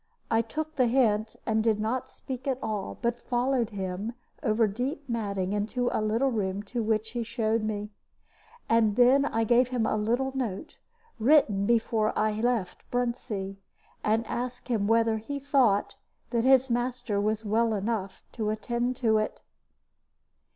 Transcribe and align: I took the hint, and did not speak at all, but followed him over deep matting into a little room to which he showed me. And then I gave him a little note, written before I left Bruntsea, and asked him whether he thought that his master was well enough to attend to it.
I 0.31 0.41
took 0.41 0.77
the 0.77 0.87
hint, 0.87 1.35
and 1.45 1.63
did 1.63 1.79
not 1.79 2.09
speak 2.09 2.47
at 2.47 2.57
all, 2.63 2.97
but 3.03 3.19
followed 3.19 3.69
him 3.69 4.13
over 4.41 4.65
deep 4.65 5.07
matting 5.07 5.53
into 5.53 5.89
a 5.93 6.01
little 6.01 6.31
room 6.31 6.63
to 6.73 6.81
which 6.81 7.11
he 7.11 7.21
showed 7.21 7.61
me. 7.61 7.91
And 8.67 8.95
then 8.95 9.25
I 9.25 9.43
gave 9.43 9.67
him 9.67 9.85
a 9.85 9.95
little 9.97 10.35
note, 10.35 10.79
written 11.19 11.67
before 11.67 12.17
I 12.17 12.31
left 12.41 12.89
Bruntsea, 12.89 13.57
and 14.03 14.25
asked 14.25 14.69
him 14.69 14.87
whether 14.87 15.17
he 15.19 15.37
thought 15.37 15.97
that 16.31 16.45
his 16.45 16.67
master 16.71 17.21
was 17.21 17.45
well 17.45 17.75
enough 17.75 18.23
to 18.31 18.49
attend 18.49 18.95
to 18.95 19.19
it. 19.19 19.41